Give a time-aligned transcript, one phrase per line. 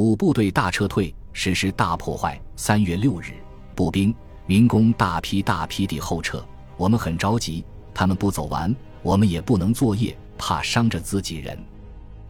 [0.00, 2.40] 五部队大撤退，实施大破坏。
[2.56, 3.34] 三月六日，
[3.74, 4.14] 步兵、
[4.46, 6.42] 民工大批大批地后撤，
[6.78, 11.54] 我们很着急，他们不走完，我们也不能作业，怕伤着自己人。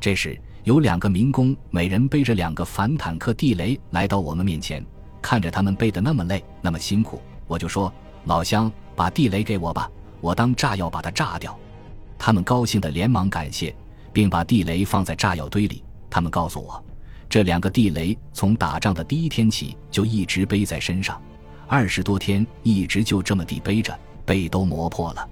[0.00, 4.84] 这时，有两个民工，每人背着两个反坦克地雷来到我们面前，
[5.22, 7.92] 看着他们背得那么累，那么辛苦，我就说
[8.26, 9.88] ：“老乡，把地雷给我吧，
[10.20, 11.56] 我当炸药把它炸掉。”
[12.18, 13.72] 他们高兴地连忙感谢，
[14.12, 15.84] 并把地雷放在炸药堆里。
[16.10, 16.84] 他们告诉我。
[17.30, 21.22] 这两个地雷从打仗的第一天起就一直背在身上，
[21.68, 25.28] 二十多天一直就这么地背着，背都磨破了。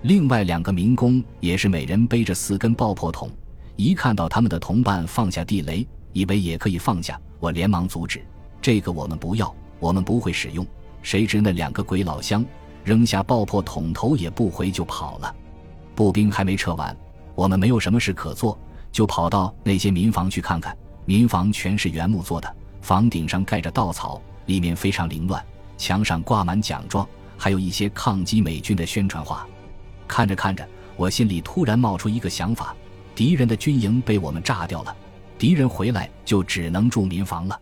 [0.00, 3.30] 另外两个民工也是每人背着四根爆破筒，
[3.76, 8.24] 一看到他们的同伴放下地雷，以为也可以放下，我连忙阻止
[8.62, 10.66] ：“这个我们不要，我们不会使用。”
[11.02, 12.42] 谁知那两个鬼老乡
[12.82, 15.36] 扔下爆破筒头也不回就跑了。
[15.94, 16.96] 步兵还没撤完，
[17.34, 18.58] 我们没有什么事可做，
[18.90, 20.74] 就跑到那些民房去看看。
[21.04, 25.44] 民房全是原木做的，房顶上盖着稻草，里面非常凌乱，
[25.76, 29.46] 墙上挂满奖状，还有一些抗击美军的宣传画。
[30.08, 32.74] 看着看着，我心里突然冒出一个想法：
[33.14, 34.96] 敌人的军营被我们炸掉了，
[35.38, 37.60] 敌人回来就只能住民房了。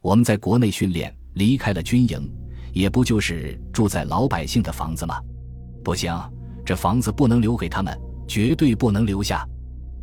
[0.00, 2.30] 我们在国内训练，离开了军营，
[2.72, 5.20] 也不就是住在老百姓的房子吗？
[5.82, 6.16] 不行，
[6.64, 9.44] 这房子不能留给他们，绝对不能留下。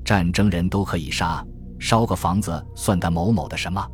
[0.03, 1.45] 战争人都可以杀。
[1.83, 3.85] 烧个房子算他某某的什么？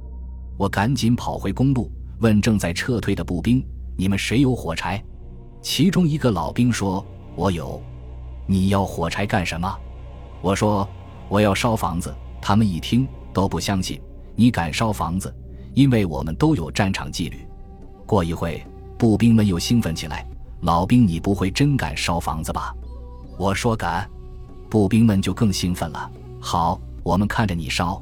[0.57, 3.65] 我赶紧跑回公路，问正在撤退的步兵
[3.97, 5.03] ：“你们谁有火柴？”
[5.59, 7.03] 其中一个老兵说
[7.35, 7.81] ：“我有。”
[8.45, 9.75] 你要火柴干什么？
[10.39, 10.87] 我说
[11.29, 13.99] ：“我要烧房子。”他们一听都不相信，
[14.35, 15.35] 你敢烧房子？
[15.73, 17.43] 因为我们都有战场纪律。
[18.05, 18.63] 过一会，
[18.99, 20.23] 步兵们又兴奋起来
[20.61, 22.71] ：“老兵，你不会真敢烧房子吧？”
[23.35, 24.07] 我说：“敢。”
[24.69, 26.11] 步兵们就更兴奋了。
[26.39, 26.79] 好。
[27.03, 28.01] 我们看着你烧，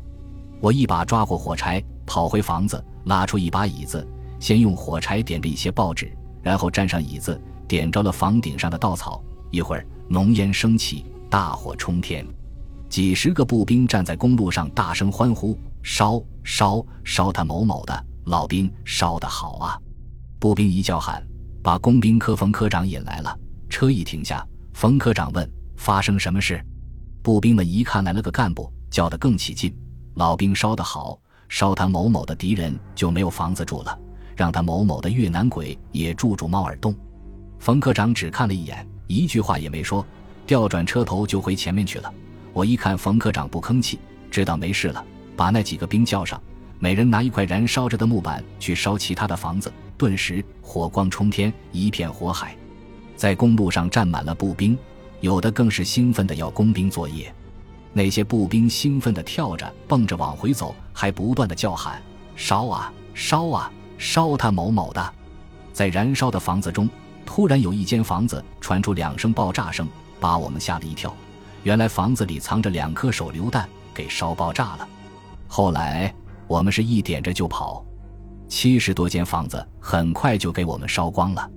[0.59, 4.05] 我一把抓过火柴，跑回房子，拉出一把椅子，
[4.39, 9.23] 先用火柴点着一些报纸，然后站上椅子，点着了房顶上的稻草。
[9.49, 12.25] 一会儿，浓烟升起，大火冲天，
[12.89, 19.79] 几十个步兵站在公路上，大声欢呼：“烧烧烧他某某的老兵，烧得好啊！”
[20.39, 21.25] 步兵一叫喊，
[21.63, 23.37] 把工兵科冯科长引来了。
[23.69, 26.61] 车一停下，冯科长问：“发生什么事？”
[27.23, 28.71] 步兵们一看来了个干部。
[28.89, 29.73] 叫得更起劲，
[30.15, 33.97] 老兵烧得好，烧他某某的敌人就没有房子住了，
[34.35, 36.95] 让他某某的越南鬼也住住猫耳洞。
[37.59, 40.05] 冯科长只看了一眼，一句话也没说，
[40.45, 42.13] 调转车头就回前面去了。
[42.53, 43.99] 我一看冯科长不吭气，
[44.31, 45.03] 知道没事了，
[45.35, 46.41] 把那几个兵叫上，
[46.79, 49.71] 每人拿一块燃烧着的木板去烧其他的房子。
[49.97, 52.55] 顿时火光冲天，一片火海，
[53.15, 54.77] 在公路上站满了步兵，
[55.21, 57.33] 有的更是兴奋的要工兵作业。
[57.97, 61.99] 那些步兵兴奋地跳着、蹦着往回走，还不断地叫喊
[62.37, 65.13] ：“烧啊，烧啊，烧他某某的！”
[65.73, 66.87] 在燃烧的房子中，
[67.25, 71.11] 突然有一间房子传出两声爆炸声，把我们吓了一跳。
[71.63, 74.87] 原来房子里藏着两颗手榴弹，给烧爆炸了。
[75.47, 76.13] 后来
[76.45, 77.83] 我们是一点着就跑，
[78.47, 81.49] 七十多间房子很快就给我们烧光了。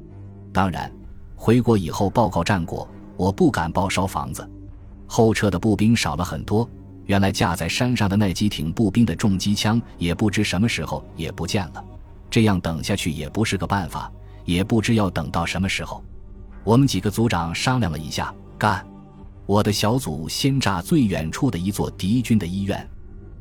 [0.54, 0.90] 当然，
[1.36, 4.50] 回国以后报告战果，我不敢报烧房子。
[5.12, 6.70] 后撤的步兵少了很多，
[7.06, 11.84] 原来架在山上的那几挺步兵的重机枪也不知什么时候也不见了。
[12.30, 14.08] 这样等下去也不是个办法，
[14.44, 16.00] 也不知要等到什么时候。
[16.62, 18.86] 我们几个组长商量了一下，干！
[19.46, 22.88] 我的小组先炸最远处的一座敌军的医院。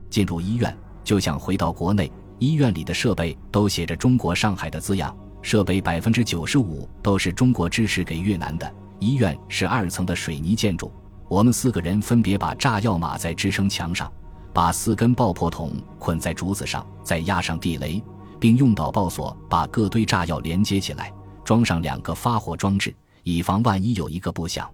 [0.10, 8.74] 进入医院就像回到国内，医院里的设备都写着“中国上海”的字样，设备百分之九十五都是中国支持给越南的。
[8.98, 10.92] 医院是二层的水泥建筑。
[11.30, 14.12] 我们四个人分别把炸药码在支撑墙上，
[14.52, 18.04] 把四根爆破筒捆在竹子上，再压上地雷，
[18.40, 21.14] 并用导爆索把各堆炸药连接起来，
[21.44, 22.92] 装上两个发火装置，
[23.22, 24.68] 以防万一有一个不响。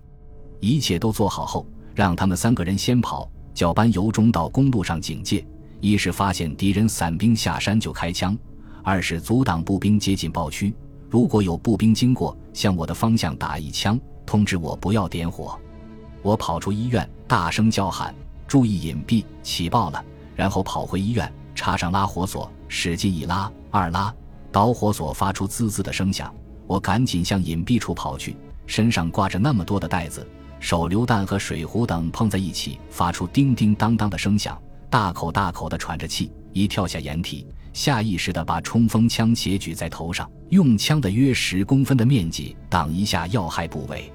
[0.61, 5.45] 一切都做好后，让他们三个人先跑，叫班由中到公路上警戒：
[5.81, 8.33] 一是发现敌人散兵下山就开枪；
[8.81, 10.73] 二是阻挡步兵接近爆区。
[11.09, 15.59] 如果有步兵经过，向我的方向打一枪，通知我不要点火。
[16.25, 18.11] 我跑出医院，大声叫喊
[18.49, 19.23] ：“注意隐蔽！
[19.43, 20.03] 起爆了！”
[20.35, 24.11] 然后跑回医院，插上拉火索，使劲一拉，二拉，
[24.51, 26.33] 导火索发出滋滋的声响。
[26.65, 28.35] 我赶紧向隐蔽处跑去，
[28.65, 30.27] 身上挂着那么多的袋子，
[30.59, 36.31] 手榴弹和水壶等碰在一起，发出叮叮当当的声响，大口大口地喘着气。
[36.53, 44.11] 一跳下掩体，下意识地把冲锋枪斜举在头上，用枪的约十公分的面积挡一下要害部位。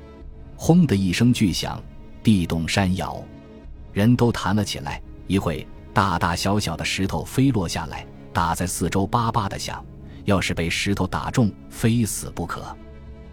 [0.57, 1.81] 轰的一声巨响。
[2.23, 3.23] 地动山摇，
[3.93, 5.01] 人都弹了起来。
[5.27, 9.85] 一会，大大小小的石头飞落下来，打在四周，叭叭的响。
[10.25, 12.77] 要是被石头打中，非死不可。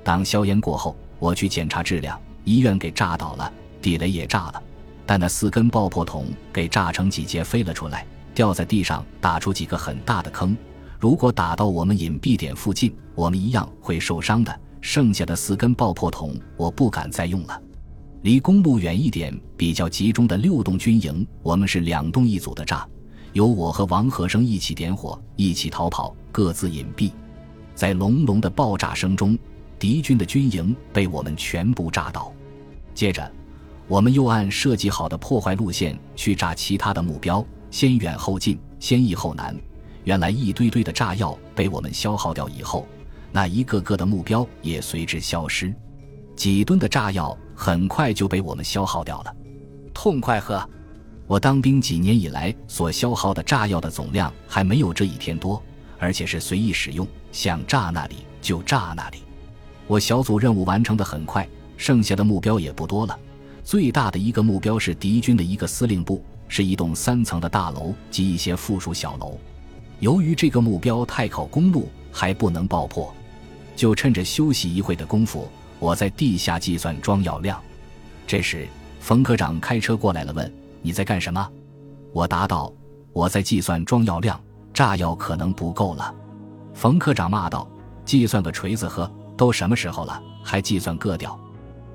[0.03, 3.51] 当硝烟过后，我去检查质量，医院给炸倒了，
[3.81, 4.63] 地雷也炸了，
[5.05, 10.55] 但那四根爆破筒给炸成几节飞了出来，掉在地上，打出几个很大的坑。
[10.99, 14.59] 如果打到我们隐蔽点附近，我们一样会受伤的。
[14.79, 17.61] 剩下的四根爆破筒，我不敢再用了。
[18.23, 22.87] 离公路远一点、比较集中的六栋军营，我们是两栋一组的炸，
[23.33, 27.11] 由我和王和生一起点火，一起逃跑，各自隐蔽。
[27.75, 29.37] 在隆隆的爆炸声中，
[29.77, 32.33] 敌军的军营被我们全部炸倒。
[32.95, 33.31] 接着，
[33.87, 39.55] 我们又按设计好的破坏路线去炸其他的目标，先远后近，先易后难。
[40.03, 42.87] 原来一堆堆的炸药被我们消耗掉以后，
[43.31, 45.71] 那一个个的目标也随之消失。
[46.35, 49.35] 几吨的炸药很快就被我们消耗掉了，
[49.91, 50.63] 痛快呵！
[51.25, 55.61] 我当兵几年以来所消耗的炸药的总量还没有这一天多，
[55.97, 59.23] 而且是随意使用，想炸那里就炸那里。
[59.87, 63.19] 我小组任务完成的很快，剩下的目标也不多了。
[63.63, 69.35] 最大的一个目标是敌军的一个司令部，是一栋三层的大楼及一些附属小楼。
[69.99, 73.11] 由于这个目标太靠公路，还不能爆破，
[73.75, 75.47] 就趁着休息一会的功夫，
[75.79, 77.61] 我在地下计算装药量。
[78.25, 78.67] 这时，
[78.99, 81.49] 冯科长开车过来了，问：“你在干什么？”
[82.13, 82.71] 我答道
[83.13, 84.39] ：“我在计算装药量，
[84.73, 86.13] 炸药可能不够了。”
[86.73, 87.67] 冯科长骂道
[88.05, 89.09] ：“计算个锤子呵！
[89.35, 91.39] 都什么时候了，还计算个调？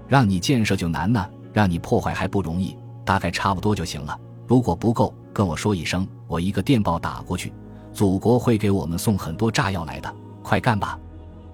[0.08, 4.19] 让你建设就难呢，让你破坏还不容易，大概差不多就行了。
[4.46, 7.52] 如果不够，跟我说一声，我一个电报打过去。”
[7.93, 10.99] 祖国会给我们送很多炸药来的，快干吧！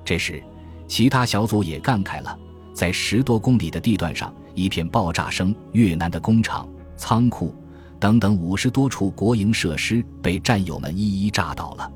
[0.05, 0.41] 这时，
[0.89, 2.37] 其他小组也干开了。
[2.73, 7.55] 在十多公里的地段上，一片爆炸声，越南的工厂、仓库
[8.01, 11.93] 等等五十多处国营设施被战友们一一炸倒了。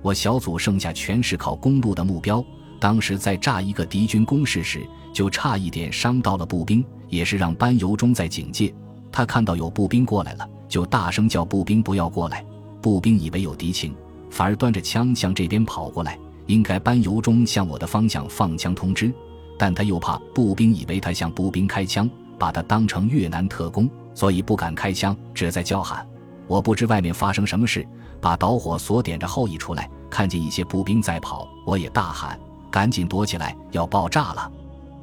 [0.00, 2.42] 我小组剩下全是靠公路的目标。
[2.80, 8.72] 当时在炸一个敌军工事时，就差一点伤到了步兵，也是让班由忠在警戒。
[9.10, 12.44] 他看到有步兵过来了，就大声叫步兵不要过来。
[12.80, 13.96] 步兵以为有敌情，
[14.30, 16.16] 反而端着枪向这边跑过来。
[16.48, 19.12] 应该班由忠向我的方向放枪通知，
[19.58, 26.04] 但他又怕步兵以为他向步兵开枪，把他当成越南特工，所以不敢开枪，只在叫喊。
[26.46, 27.86] 我不知外面发生什么事，
[28.20, 32.40] 把导火索点着后羿出来，看见一些步兵在跑，我也大喊
[32.72, 34.50] ：“赶紧躲起来，要爆炸了！”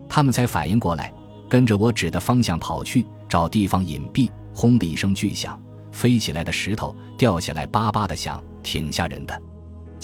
[0.10, 1.14] 他们才反应过来，
[1.48, 4.30] 跟着我指的方向跑去，找地方隐蔽。
[4.52, 5.60] 轰的一声巨响。
[5.92, 9.42] 飞起来的石头掉下来，叭叭的响，挺吓人的。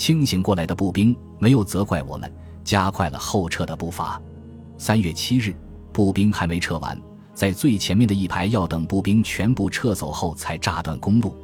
[0.02, 2.34] 清醒过来的步兵没有责怪我们，
[2.64, 4.20] 加快了后撤的步伐。
[4.76, 5.56] 三月七日，
[5.94, 7.00] 步兵还没撤完，
[7.36, 11.38] 在最前面的一排要等步兵全部撤走后才炸断公路，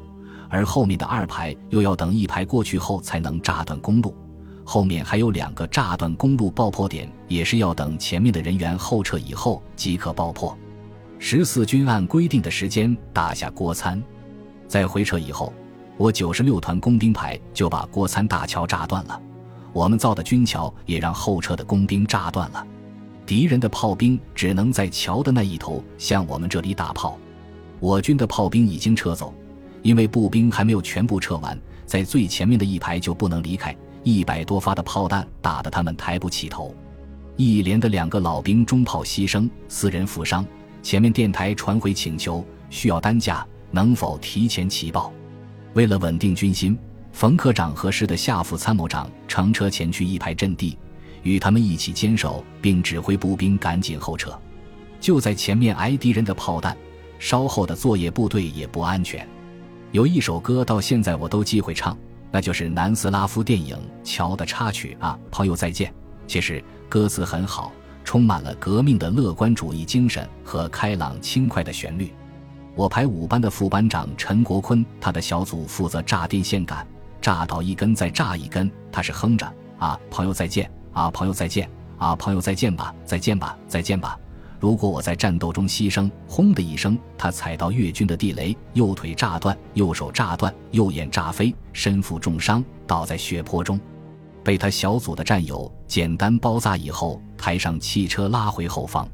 [0.50, 4.16] 而后面的二排又要等一排过去后才能炸断公路。
[4.64, 10.58] 后面还有两个炸断公路爆破点，也是要等前面的人员后撤以后即可爆破。
[11.20, 14.02] 十四军按规定的时间打下郭参。
[14.68, 15.54] 在回撤以后，
[15.98, 19.20] 我九十六团工兵排就把郭参大桥炸断了，
[19.74, 22.66] 我们造的军桥也让后撤的工兵炸断了，
[23.26, 27.18] 敌人的炮兵只能在桥的那一头向我们这里打炮。
[27.80, 29.34] 我军的炮兵已经撤走，
[29.82, 33.76] 因为步兵还没有全部撤完，在最前面的一排就不能离开。
[34.04, 36.74] 一百多发的炮弹打得他们抬不起头，
[37.36, 40.46] 一连的两个老兵中炮牺牲，四人负伤。
[40.82, 43.46] 前面电台传回请求，需要担架。
[43.70, 45.12] 能否提前齐报？
[45.74, 46.78] 为了稳定军心，
[47.12, 50.78] 冯科长和师的下副参谋长乘车前去一排阵地，
[51.24, 54.38] 与他们一起坚守，并指挥步兵赶紧后撤。
[55.00, 56.76] 就在前面挨敌人的炮弹，
[57.20, 59.28] 稍后的作业部队也不安全。
[59.92, 61.98] 有一首歌到现在我都忌讳唱，
[62.32, 65.94] 那就是南斯拉夫电影《桥》的插曲啊，朋友再见。
[66.26, 67.72] 其实歌词很好，
[68.04, 72.12] 充满了革命的乐观主义精神和开朗轻快的旋律。
[72.78, 76.86] 我排五班的副班长陈国坤，他的小组负责炸电线杆，
[77.20, 78.72] 炸倒一根再炸一根。
[78.92, 81.68] 他是哼着啊，朋友再见啊，朋友再见
[81.98, 84.16] 啊，朋友再见吧，再见吧，再见吧。
[84.60, 93.80] 如果我在战斗中牺牲，轰的一声，他踩到越军的地雷，右腿炸断，右手炸断，右眼炸飞，身负重伤，倒在血泊中，
[94.44, 99.08] 被他小组的战友简单包扎以后，抬上汽车拉回后方。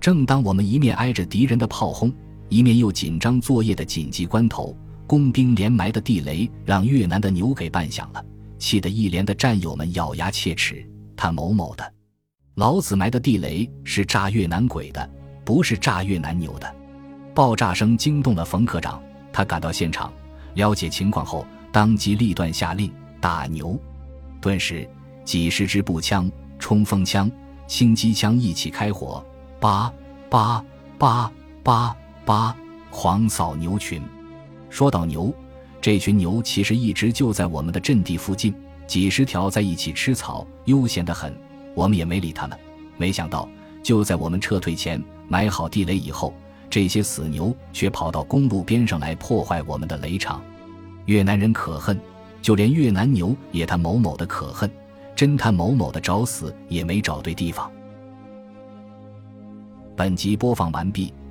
[0.00, 2.12] 正当我们一面挨着敌人的炮轰。
[2.48, 4.76] 一面又紧张作业的紧急关头，
[5.06, 8.24] 工兵连埋的地雷让越南的牛给绊响了，
[8.58, 10.88] 气得一连的战友们咬牙切齿。
[11.16, 11.92] 他某某的，
[12.54, 15.08] 老子埋的地雷是炸越南鬼的，
[15.44, 16.74] 不是炸越南牛的。
[17.34, 20.12] 爆炸声惊动了冯科长，他赶到现场，
[20.54, 23.78] 了解情况后，当机立断下令打牛。
[24.40, 24.88] 顿时，
[25.24, 27.30] 几十支步枪、冲锋枪、
[27.66, 29.24] 轻机枪一起开火，
[29.58, 29.92] 叭
[30.30, 30.64] 叭
[30.98, 31.30] 叭
[31.62, 32.52] 叭八，
[32.90, 34.02] 狂扫牛群。
[34.68, 35.32] 说到牛，
[35.80, 38.52] 这群牛其实一直就在我们的阵地附近，
[38.84, 41.32] 几十条在一起吃草，悠闲得很。
[41.72, 42.58] 我们也没理他们。
[42.96, 43.48] 没想到，
[43.80, 46.34] 就在我们撤退前埋好地雷以后，
[46.68, 50.42] 这些死牛却跑到公路边上来破坏我们的雷场。
[51.04, 51.96] 越南人可恨，
[52.42, 54.68] 就连越南牛也他某某的可恨，
[55.14, 57.70] 侦探某某的找死也没找对地方。
[59.94, 61.14] 本集播放完毕，